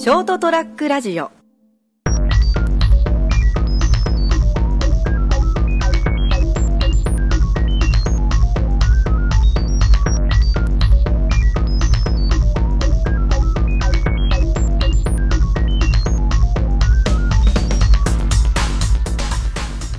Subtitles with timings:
[0.00, 1.30] ショートトラックラジオ。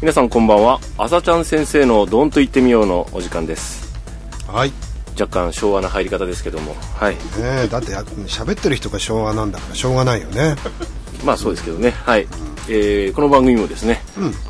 [0.02, 0.80] 皆さんこんばんは。
[0.98, 3.94] 朝ちゃん先生の「どんと言ってみよう」のお時間です。
[4.48, 4.74] はい。
[5.20, 6.76] 若干昭和な入り方ですけども。
[6.96, 7.16] はい。
[7.16, 7.20] ね
[7.66, 10.56] えだってや喋ってる人が昭和なんだからしょうがないよね。
[11.26, 11.94] まあそうですけどね。
[12.06, 12.28] はい、
[12.68, 14.04] えーこの番組もですね、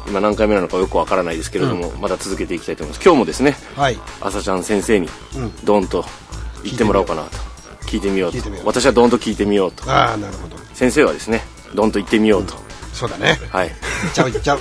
[0.07, 3.03] 今何回目なのかよくわからないですけれども、また続けていきたいと思います。
[3.03, 3.99] 今日もですねはい。
[4.21, 5.09] 朝ちゃん先生に
[5.63, 6.05] ドンと
[6.63, 7.30] 言ってもらおうかなと。
[7.88, 8.38] 聞いてみようと。
[8.63, 9.89] 私はドンと聞いてみようと。
[9.91, 10.55] ああ、なるほど。
[10.73, 11.43] 先生はですね
[11.75, 12.53] ドンと言ってみようと、
[12.93, 13.39] そうだね。
[13.49, 13.71] はい。
[14.13, 14.59] ちゃういっちゃう。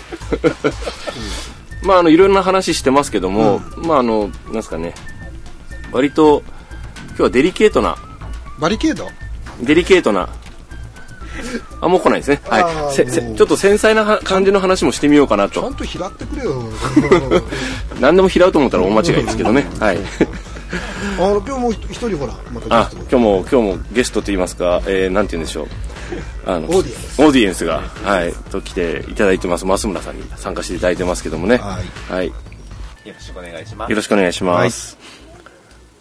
[1.82, 4.94] まああのいろんな話してますけども、まああのなんですかね
[5.92, 6.42] 割と
[7.08, 7.96] 今日はデリケートな。
[8.58, 9.08] バリケード？
[9.62, 10.28] デリケートな。
[11.80, 12.41] あもう来ないですね。
[12.44, 12.94] はい。
[12.94, 15.60] せせちょっと繊細なは感じの話もしてみようかなと。
[15.60, 16.62] ちゃんと拾ってくれよ。
[18.00, 19.66] 何でも拾うと思ったら大間違いですけどね。
[19.78, 19.98] はい。
[21.19, 22.97] あの、今日も一人ほら、またあゲスト。
[22.97, 25.66] 今日も今日もゲストと言いますか、えー、なんて言うんでしょう。
[26.47, 27.22] あのオーディエンス。
[27.22, 29.64] オーディエンスが、はい、と来ていただいてます。
[29.64, 31.56] 増村さんに参加していただいてますけどもね。
[31.56, 31.78] は
[32.10, 32.12] い。
[32.12, 32.34] はい、よ
[33.06, 33.91] ろしくお願いします。
[33.91, 34.98] よろしくお願いします、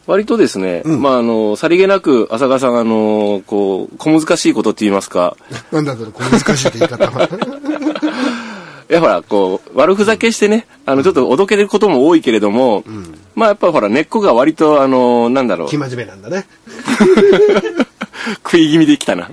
[0.09, 5.37] 割とですね、まああのさりげなく浅川さんあのこう小難しいことって言いますか
[5.71, 7.25] なんだろう、この難しいって言い方は。
[8.89, 12.83] い やほらこう悪ふざけしてねあのちょっとおどけることも多いけれども、
[13.35, 16.47] まあやっぱほら根っこが割とあのなんだろう生真面目なんだね。
[18.43, 19.29] 食い気味できたな。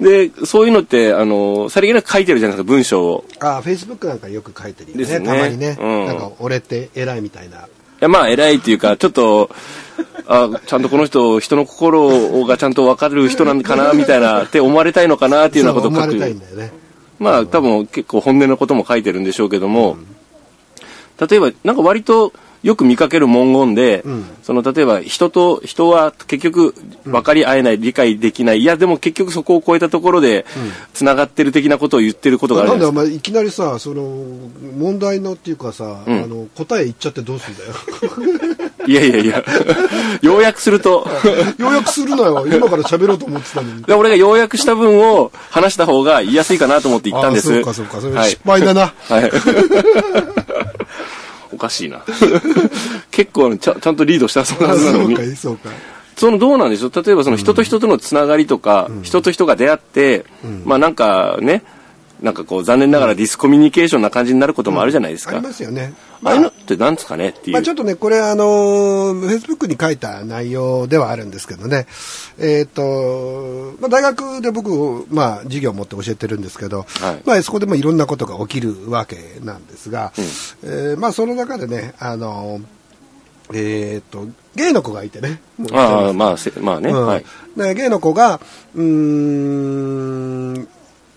[0.00, 3.24] で、そういうのって、あの、さりげなく書いてるじゃないですか、文章を。
[3.38, 5.04] ああ、フェイスブックなんかよく書いてるよね。
[5.04, 5.78] ですねたまにね。
[5.80, 7.68] うんなんか、俺って偉いみたいな。
[8.04, 9.50] や、まあ、偉いっていうか、ちょっと、
[10.26, 16.40] あ、ちゃんとこの人、人の心がちゃんと分かる人なのかな、みたいな、って思われたいのかな、っていうようなことを書く。
[17.18, 19.96] まあ、多分結構本音のことも書いてるんでしょうけども、
[21.28, 22.32] 例えば、なんか割と
[22.64, 24.02] よく見かける文言で、
[24.42, 30.46] その、例えば人と、人は結局分かり合えない、理解できない、いや、でも結局そこを超えたところで、
[30.94, 34.02] 繋がってる的なことを言ってることがあるなんでお前いきなりさ、その、
[34.78, 38.64] 問題のっていうかさ、あの、答え言っちゃってどうすんだよ。
[38.86, 39.44] いやいやいや、
[40.22, 41.06] 要約すると、
[41.58, 42.46] ようやくするなよ。
[42.46, 43.82] 今から喋ろうと思ってたのに。
[43.82, 47.50] で俺が要約した分を話した方が言いやすいかなと思って言ったんです。
[47.50, 48.00] あそうかそうか。
[48.00, 48.92] それはい失敗だな。
[49.08, 49.30] はい。
[50.40, 50.40] お
[51.64, 52.02] かしいな。
[53.10, 55.70] 結構ちゃちゃんとリードしたそうなあはずなのにそうか。、そうか。
[56.16, 56.92] そのどうなんでしょう？
[56.94, 60.24] 例えばその人と人とのつながりとか、人と人が出会って、
[60.64, 61.62] まあなんかね、
[62.20, 65.36] なんかこう残念ながらディスコミュニケーションな感じになることもあるじゃないですか。
[65.36, 65.92] ありますよね。
[66.22, 67.52] ああいうのってなんですかねっていう。
[67.52, 71.86] まあちょっとね、これあのー、フェイスブックに書いた内容ではあるんですけどね、
[72.38, 80.12] えっ、と、まあ大学で僕、まあ授業を持って教えてるんですけど、はいまあそこでもいろんなことが起きるわけなんですが、
[80.62, 82.64] えーまあその中でね、あのー、
[83.52, 85.40] えっ、と、ゲイの子がいてね。
[85.72, 87.24] ああ、まあ、せまあね、うんはい。
[87.56, 88.40] でゲイの子が、
[88.74, 90.68] うーん、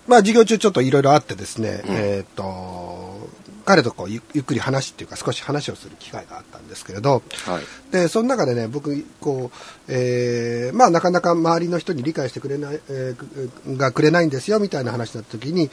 [0.08, 3.28] まあ授業中ちょっといろいろあってですね、えっ、と、
[3.64, 7.92] 彼とこうゆゆっくり話っていうか少し話をする機会があったんですけれど、はい。
[7.92, 15.70] で、その中でね、僕、こう、えーまあなかなか周りの人に理解してくれない、えーがくれないんですよみたいな話になった時に、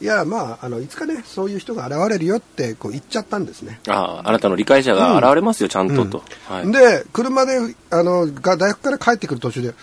[0.00, 3.80] いや、まあ、あの、いつかね、そういう人が現れるよってこう言っちゃったんですね。
[3.88, 6.22] ああ、あなたの理解者が現れますよ、ちゃんとと。
[6.48, 6.70] はい。
[6.70, 7.58] で、車で、
[7.90, 9.74] あの、が大学から帰ってくる途中で、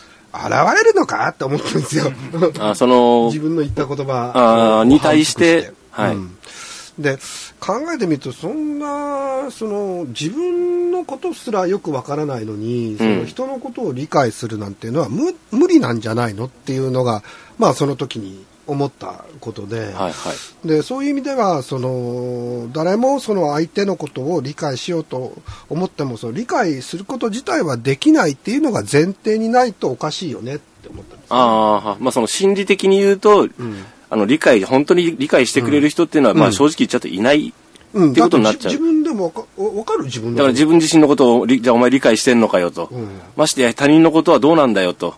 [0.44, 1.30] 現れるのか？
[1.30, 2.12] って思ったんですよ。
[2.60, 4.84] あその自、分の言った言葉。
[4.86, 6.16] に対してはい。
[6.16, 6.38] うん。
[6.98, 7.18] で
[7.60, 16.46] 考えてみるとそんなその自分のことすらよくわからないのにその人のことを理解するなんていうのは無無理なんじゃないの？
[16.46, 17.22] っていうのが
[17.58, 20.68] まあその時に思ったことで,、はいはい。
[20.68, 25.34] でそういう意味ではその誰もその相手のことを理解しようと
[25.70, 31.30] 思ってもその理解すること自体はできないっていうのが前提にないとおかしいよねって思ったんです。
[31.30, 33.48] よああ、まあその心理的に言うと、
[34.10, 37.54] あの理解、本当に理解してくれる人っていうのは、まあ正直言っちゃうといない
[37.94, 38.74] うん、っていうことになっちゃう。
[38.74, 39.26] 自分でも
[39.58, 42.88] わかる自分のだから自分自身のことをり、じゃあお前理解してんのかよと。
[42.88, 43.08] ん。
[43.38, 45.16] ましてや他人のことはどうなんだよと。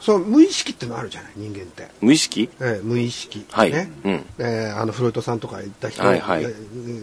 [0.00, 2.48] そう無意識ってのあるじゃない人間って、無意識？
[2.60, 3.70] ええ無意識、はい。
[3.70, 3.90] ね。
[4.04, 4.12] うん。
[4.38, 6.44] ええあのフロイトさんとか言った人、はいはい。
[6.44, 6.54] え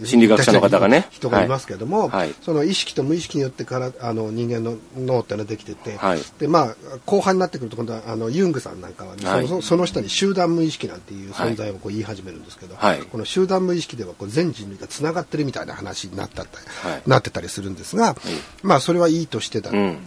[0.02, 1.06] え心理学者の方がね。
[1.10, 2.34] 人がいますけども、はい。
[2.42, 6.20] その意識と無意識によってからあの人間の脳ってのはできてて、はい。
[6.38, 9.48] でまあ後半になってくると今度はあのユングさんなんかは、ねはい。
[9.48, 13.00] そのその下に集団無意識なんていう存在をこう言い始めるんですけど、はい。
[13.02, 17.02] この集団無意識ではこう全人類がつながってるみたいな話になったって、はい。
[17.06, 18.16] なってたりするんですが、
[18.62, 19.98] まあそれはいいとしてだ、うん。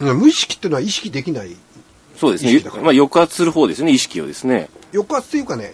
[0.00, 1.54] 無意識っていうのは意識できない
[2.20, 2.60] そうですね。
[2.82, 4.68] まあ抑圧する方ですね意識をですね。
[4.92, 5.72] 抑圧っていうかね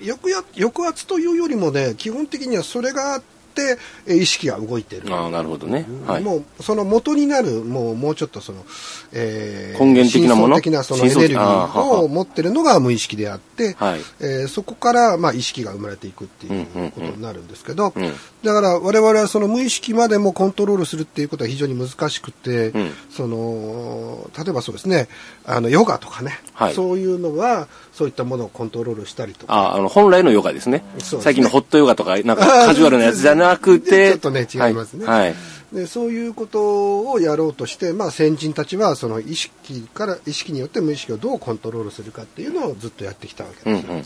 [0.56, 3.20] 抑圧というよりもね基本的にはそれがあ
[3.62, 5.02] ってえー意識が動いてる。
[5.14, 5.86] ああなるほどね。
[6.06, 6.22] はい。
[6.22, 8.64] もうその元になるもうもうちょっとその、
[9.12, 10.56] えー根源的なもの？
[10.56, 14.00] 的なそのエネルギあーを持ってるのが無意識であって、はい。
[14.20, 18.12] えーそこからまあ意識が生まれていくっていうことになるんですけど、うん。
[18.44, 22.90] だから我々はその無意識までもコントロールするっていうことは非常に難しくて、うん。
[23.10, 25.08] その例えばそうですね
[25.44, 26.74] あのヨガとかね、はい。
[26.74, 29.52] そういうのはそういったものをコントロールしたりとか。
[29.52, 30.76] ああの本来のヨガですね。
[30.76, 30.84] ね。
[30.98, 35.06] 最近のホットヨガとかなんかカジュアルなやつじゃなくてちょっとね違いますね。
[35.06, 35.34] はい、はい。
[35.72, 44.04] でそういうことをやろうとして、まあ、先人たちはその意識から意識によって無意識をどうコントロールするかっていうのをずっとやってきたわけですよ、うんうんうん。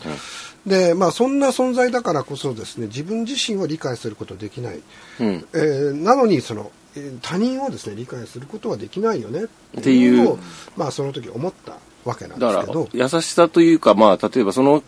[0.65, 4.81] でまあそんな存在だからこそですね自分自身を理解することできない、
[5.19, 5.45] うん。
[5.53, 10.39] えーなのにそのえー他人をですね理解することはできないよねっていうのを
[10.75, 12.89] まあその時思ったわけなんですけど。
[12.91, 14.83] 優しさというかまあ例えばその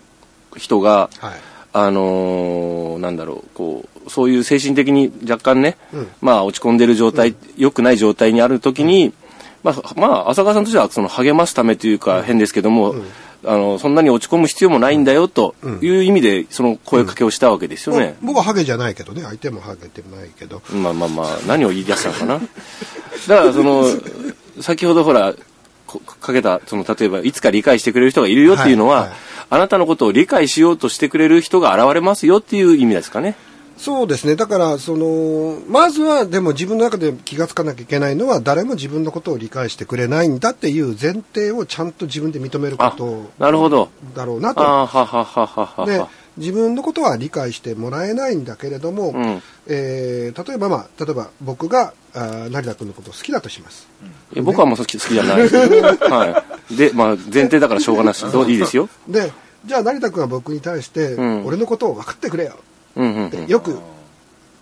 [0.58, 1.34] 人がはい。
[1.76, 6.08] あのーなんだろうこうそういう精神的に若干ね、うん。
[6.22, 9.14] まあ落ち込んでる状態、良くない状態にある時に、
[9.64, 12.96] まあ、まあ、浅川さんとしてはその励ますためというか変ですけども、
[13.46, 18.16] あのそんなに落ち込む必要もないんだよという意味でその声かけをしたわけですよね。
[18.22, 19.22] 僕はハゲじゃないけどね。
[19.22, 20.62] 相手もハゲてもないけど。
[20.72, 22.40] まあまあまあ、何を言い出したのかな。
[23.28, 23.86] だから、その、
[24.62, 25.34] 先ほどほら、
[25.88, 29.18] こかけた、その、例えば、いつか理解してくれる人がいるよっていうのは、はいはい。
[29.50, 33.36] あなたのことを理解しようとしてくれる人が現れますよっていう意味ですかね。
[33.78, 34.36] そうですね。
[34.36, 43.90] だから、その、まずは、でも自分の中で気がつかなきゃいけないのは、誰も自分のことを理解してくれないんだっていう前提をちゃんと自分で認めるこあと、なるほど。
[44.16, 44.62] だろうなと。
[44.62, 46.10] はははでは。
[46.38, 53.88] 自分のことは理解してもらえないんだけれども、んえー例えば、まあ、例えば僕があー成田君のことを好きだとします。
[54.42, 56.76] 僕はもう好き好きじゃないですけど、 はい。
[56.76, 58.90] で、まあ、前提だからしょうがないし、どういいですよ。
[59.08, 59.32] で、
[59.66, 62.56] じゃあ成田君は僕に対して、ん俺のことを分かってくれよ
[62.96, 63.80] って、よく、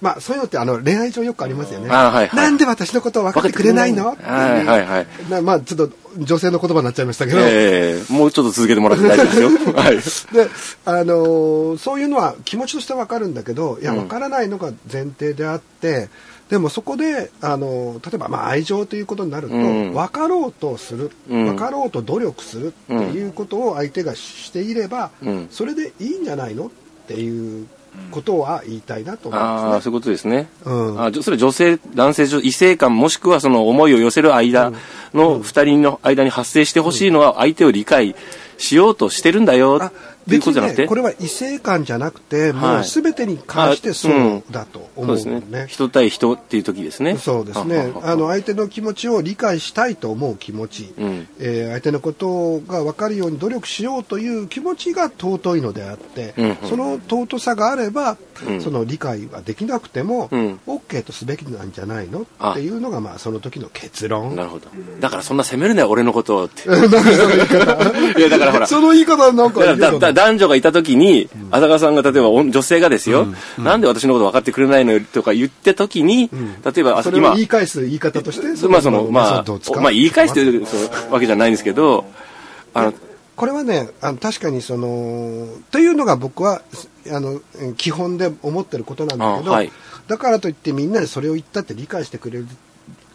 [0.01, 1.89] まあそういうのってあの恋愛上よくありますよね。
[1.89, 2.35] はいはい。
[2.35, 4.15] なんで私のことを分かってくれないの？
[4.15, 5.05] は
[5.37, 9.73] いまあちょっと女性の言葉になっちゃいましたけど、ええもうちょっと続けてもらって大丈夫ですよ。
[9.77, 9.97] はい。
[9.97, 10.49] で、
[10.85, 16.09] あのーそういうのは気持ちとしてわかるんだけど、いや、わからないのが前提であって、
[16.49, 19.93] でもそこで、あのー例えば、まあ、愛情ということになると、うん。
[19.93, 21.45] 分かろうとする、うん。
[21.45, 25.47] 分かろうと努力するっていうことを相手がしていれば、うん。
[25.51, 26.65] それでいいんじゃないの？
[26.65, 26.69] っ
[27.07, 27.67] ていう
[28.11, 29.81] ことは言いたいなと思いああ、ますね。
[29.83, 30.49] そういうことですね。
[30.65, 34.71] うんあそれ女性、男性、異性間もしくはその思いを寄せる間
[35.13, 38.15] の二人の間に発生してほしいのは相手を理解
[38.57, 40.85] しようとしてるんだよあっていうことじゃなくて？
[40.87, 45.67] これは異性間じゃなくて、もうはい全てに関してそうだとそ思うのうですねね。。
[45.67, 47.17] 人対人っていう時ですね。
[47.17, 58.17] そうですねははははあの相手の気持ちを理解したいと思う気持ち、うんえー相手のことが分かるように努力しようという気持ちが尊いのであって、うんうんその尊さがあれば、
[58.47, 62.25] うんその理解ができなくても、うん OK とすべきなんじゃないの？
[62.39, 64.67] あっていうのがまあその時の結論なるほど。
[64.99, 66.63] だからそんな責めるなよ、俺のことをって。
[66.69, 66.71] い
[68.21, 68.67] や、だからほら。
[68.67, 73.27] その言い方なんかいいよね男女がいた時に、浅川さんが例えばお女性がですよ、
[73.57, 76.29] なんで私のこと分かってくれないのよとか言った時に、
[76.63, 79.45] 例えばそれを言い返す言い方としてまあその、まあ、
[79.81, 82.05] まあ言い返してるそうわけじゃないんですけど、
[82.73, 82.93] あの、
[83.35, 86.61] これはねあの確かにそのというのが僕は
[87.11, 87.41] あの
[87.77, 89.71] 基本で思ってることなんだけど、あはい。
[90.07, 92.47] だからといってみんなでそれを言ったって理解してくれる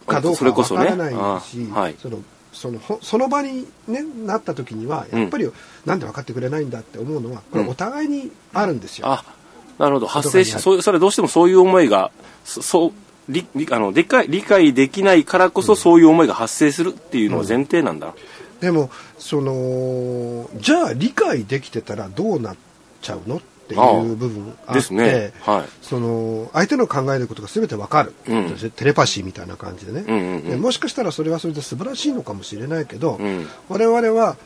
[0.06, 1.94] かどうそかはわからないし、あはい。
[2.00, 2.18] その
[2.56, 5.50] そのほその場に、ね、なった時にはやっぱり、
[5.84, 9.08] なんで分かってくれないんだって思うのはこれお互いにあるんですよ。
[9.08, 9.24] あ、
[9.78, 10.06] なるほど。
[10.06, 12.10] 発生し、そうそれはどうしてもそういう思いが、
[12.44, 12.92] そそう、
[13.28, 18.14] 理理あの理解理解できないからこそそういう思いが発生するっていうのは前提なんだ。
[18.60, 22.56] でもそのじゃあ理解できてたらどうなっ
[23.02, 25.32] ちゃうのっていう部分あってですね。
[25.40, 25.68] はい。
[25.82, 28.56] その相手の考えることが全てわかる、うん。
[28.70, 30.50] テレパシーみたいな感じでね、うんうんうん。
[30.50, 33.46] でもしかしたらそれはそれで素晴らしいのかもしれないけど、うん。
[33.68, 34.36] 我々は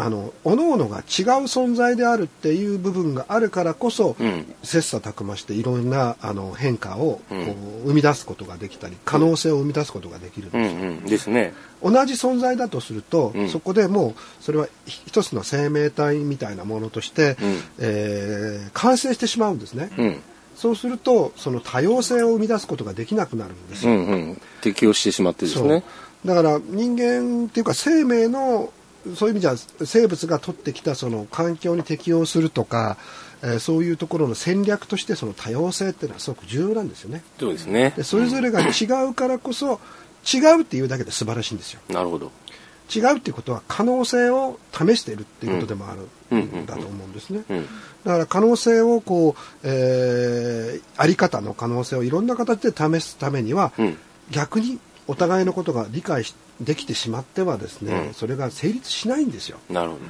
[0.00, 1.04] あの各々が違う
[1.46, 7.54] 存在であるっていう部分があるからこそ、うん切磋琢磨していろんなあの変化をこう、うん
[7.88, 11.04] 生み出すことができたり可能性を生み出すことができるんですうんうん。
[11.04, 11.54] ですね。
[11.82, 20.20] 同じ存在だとすると、うんそこでもうそれは一つの生命体みたいなものとして、うんえー完成してしまうんですね、うん。
[20.54, 24.42] そうするとその多様性を生み出すことができなくなるんですよ、うんうん。
[24.60, 25.82] 適応してしまってですね。
[26.24, 28.72] だから人間っていうか生命の
[29.16, 32.96] そういう意味じゃ生物が取ってきたその環境に適応するとか、
[33.42, 38.02] えーそういうところの戦略としてその多様性っていうのはすごく重要なんですよねそうですねで。
[38.02, 39.78] それぞれが違うからこそ
[40.24, 42.32] 違うっていうだけで素晴らしいんですよなるほど。
[42.94, 45.94] 違うっていうことは可能性を試しているっていうことでもあ
[46.34, 47.42] るんだと思うんですね。
[47.48, 47.66] うん
[48.04, 53.98] だから可能性をこう、えー、あり方の可能性をいろんな形で試すためには、うん
[54.30, 59.58] 逆にお互いのことが理解しできてしまってはですね、うんそれが成立しないんですよ。
[59.70, 60.00] なるほど。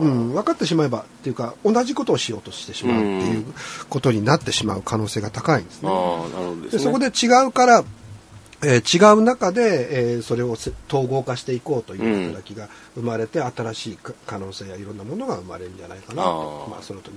[0.00, 3.44] うん、分かってしまえばっていうか同じことをしようとしてしまうっていう
[3.88, 5.88] ことになってしまう可能性が高いんですね。
[5.88, 6.78] ああ、なるほどですね。
[6.78, 7.84] でそこで違うから、
[8.64, 17.12] えー違う中で、えーそれをせ統合化していこうという働きが生まれて、新しいか可能性やいろんなものが生まれるんじゃないかなまあ、その時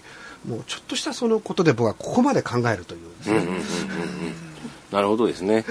[0.48, 3.46] もうちょっとしたそのことで僕はここまで考えるというですね、
[4.92, 5.66] なるほどですね。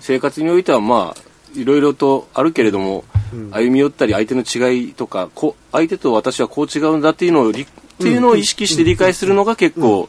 [0.00, 1.20] 生活においてはまあ、
[1.54, 3.04] いろいろとあるけれども、
[3.50, 7.66] 歩み寄ったり相手の違いとか、こう相手と私はこう違うんだっていうのをり、っ
[7.98, 10.08] ていうのを意識して理解するのが結構、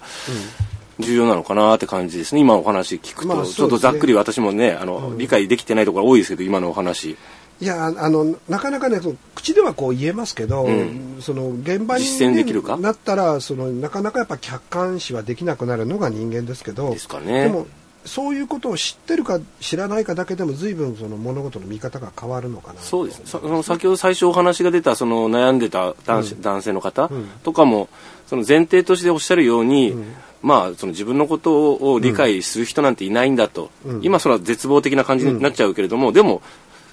[1.00, 2.42] 重要なのかなって感じですね。
[2.42, 3.50] 今のお話聞くと、まあね。
[3.50, 7.16] ちょっとざっくり私もね、あの、理解できてないところ多いですけど、今のお話。
[7.62, 11.18] いやあのなかなかねその口ではこう言えますけど、ん。
[11.20, 12.78] その現場に、実践できるか？
[12.78, 17.44] なったらそのなかなかやっぱ客観視はできなくなるのが人間ですけどですかね。
[17.44, 17.68] でも
[18.06, 23.26] そういうことを知ってるか知らないかだけでも随分その物事の見方が変わるのかなそうですね。
[23.26, 25.60] その先ほど最初お話が出た、その悩ん。
[25.60, 27.12] でた男,、男性の方
[27.44, 27.90] とかも、
[28.28, 29.96] その前提としておっしゃるように、
[30.42, 33.70] まあ、その自分のことを理解する人なんていないんだと。
[34.02, 36.42] 今、それは絶望的な感じになっちゃうけれども、でも、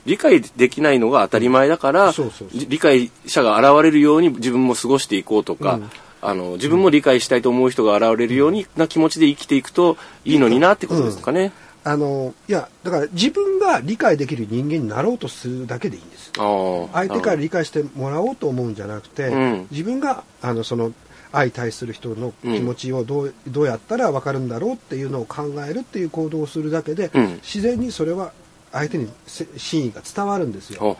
[0.05, 2.13] 理解できないのが当たり前だから、
[2.53, 5.81] 理解者が現れるように自分も過ごしていこうとか、
[6.27, 11.53] あの自分も理解したいと思う人が現れるようにな気持ちで生きていくといいのになってことですかね。
[11.85, 16.33] あのいやだから自分が理解できる人間になろうとするだけでいいんです。
[16.35, 19.67] 相手から理解してもらおうと思うんじゃなくて、うん。
[19.71, 20.93] 自分があのその
[21.31, 27.35] 相対する人の気持ちをどう,、どうやったら分かるんだろうっていうのを考えるっていう行動をするだけで、うん。
[27.37, 28.33] 自然にそれは
[28.77, 30.97] 相手にせ真意が伝わるんですよ。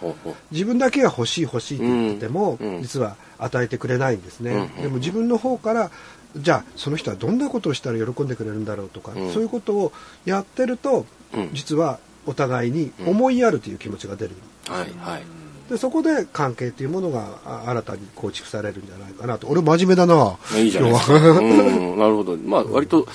[0.51, 2.83] 自分だけが欲しい欲しいって言ってても、うんうん。
[2.83, 4.83] 実は与えてくれないんですね、うんうん。
[4.83, 5.91] でも自分の方から
[6.37, 9.33] じゃあその人はどんなことをしたら喜んでくれるんだろうとか、うん。
[9.33, 9.93] そういうことを
[10.25, 11.51] やってると、うん。
[11.53, 14.35] 実はお互いに思いやるという気持ちが出る、
[14.69, 15.23] はいはい。
[15.71, 19.49] でそこで関係というものがあ新たに構築されるんじゃないかなと。
[19.49, 20.39] 俺真面目だな。
[20.57, 21.15] いいじゃないですか。
[21.19, 22.37] うん、なるほど。
[22.37, 23.07] まあ、割と、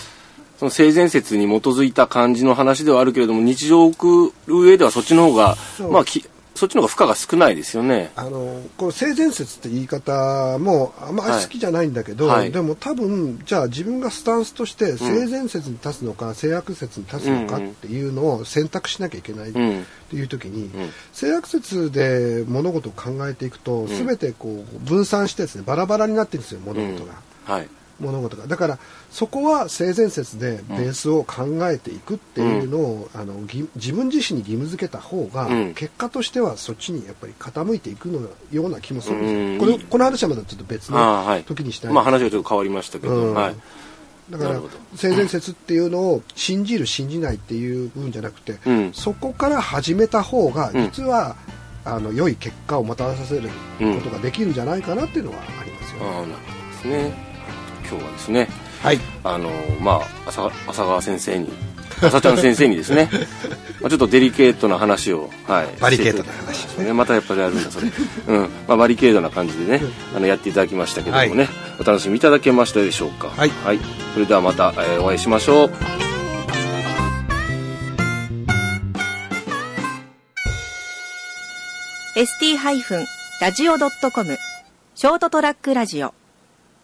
[0.62, 5.58] その性善説に基づいた感じの話ではあるけれども、日常を送る上ではそっちの方が、
[5.89, 8.12] まあ、きそっちの方が負荷が少ないですよね。
[8.15, 19.86] あのこの性善説って言い方もあんまり好きじゃないんだけど、はいでも多分じゃあ自分がスタンスとして性善説に立つのか、性悪説に立つのかっていうのを選択しなきゃいけないっうん。
[20.12, 20.72] ていう時に、ん
[21.12, 27.13] 性悪説で物事を考えていくと、全てこう分散してですねバラバラになってるんですよ物事が。
[27.46, 27.70] はい。
[28.01, 28.48] 物事が。
[28.48, 28.79] だから
[29.12, 35.74] そこは性善説でベースを考えていくっていうのを、あのぎ自分自身に義務付けた方が、うん。
[35.74, 39.58] 結果としてはそっちにやっぱり傾いていくのような気もするんですよ、うん。
[39.60, 41.41] これこの話はまだちょっと別の。
[41.46, 41.91] 時にしたい。
[41.91, 43.34] んまあ、話がちょっと変わりましたけど、うん。
[43.34, 43.55] はい。
[44.29, 44.62] だから
[44.96, 48.93] 性善説っていうのを信じる信じないっていう部分じゃなくて、うん。
[48.93, 50.84] そこから始めた方がうん。
[50.84, 51.36] 実は、
[51.84, 56.05] あの良い結果をもたらさせることができるんじゃないかなっていうのはありますよね。
[56.05, 57.30] ああ、なるほどですね。
[57.91, 58.48] 今日はですね、
[58.81, 59.50] はいあの、
[59.81, 61.50] まあ、浅浅川先生に、
[62.01, 63.10] 浅ちゃん先生にですね、
[63.81, 65.67] まあちょっとデリケートな話を、はい。
[65.81, 66.93] バリケートなしていただ話きましたね。
[66.93, 67.91] またやっぱりあるんだ、それ。
[68.27, 68.39] うん。
[68.67, 69.83] まあ、バリケードな感じでね、
[70.15, 73.29] あの、やっていただきましたけどもね、はいお楽しみいただけましたでしょうか。
[73.36, 73.51] はい
[74.13, 75.71] それではまた、えーお会いしましょう。
[82.15, 84.38] ST-radio.com
[84.95, 86.13] ショートトラックラジオ